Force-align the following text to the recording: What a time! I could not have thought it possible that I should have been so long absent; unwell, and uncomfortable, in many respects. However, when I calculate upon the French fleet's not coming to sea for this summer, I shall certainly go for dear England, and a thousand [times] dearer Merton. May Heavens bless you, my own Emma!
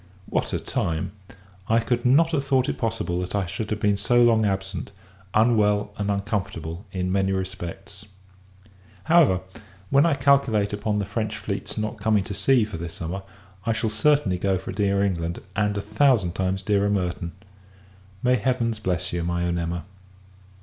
What 0.25 0.51
a 0.51 0.57
time! 0.59 1.11
I 1.69 1.79
could 1.79 2.05
not 2.05 2.31
have 2.31 2.43
thought 2.43 2.67
it 2.67 2.79
possible 2.79 3.19
that 3.21 3.35
I 3.35 3.45
should 3.45 3.69
have 3.69 3.79
been 3.79 3.97
so 3.97 4.23
long 4.23 4.47
absent; 4.47 4.91
unwell, 5.35 5.93
and 5.95 6.09
uncomfortable, 6.09 6.87
in 6.91 7.11
many 7.11 7.31
respects. 7.33 8.05
However, 9.03 9.41
when 9.91 10.07
I 10.07 10.15
calculate 10.15 10.73
upon 10.73 10.97
the 10.97 11.05
French 11.05 11.37
fleet's 11.37 11.77
not 11.77 11.99
coming 11.99 12.23
to 12.23 12.33
sea 12.33 12.63
for 12.65 12.77
this 12.77 12.95
summer, 12.95 13.21
I 13.67 13.73
shall 13.73 13.91
certainly 13.91 14.39
go 14.39 14.57
for 14.57 14.71
dear 14.71 15.03
England, 15.03 15.37
and 15.55 15.77
a 15.77 15.81
thousand 15.81 16.31
[times] 16.33 16.63
dearer 16.63 16.89
Merton. 16.89 17.33
May 18.23 18.37
Heavens 18.37 18.79
bless 18.79 19.13
you, 19.13 19.23
my 19.23 19.43
own 19.45 19.59
Emma! 19.59 19.85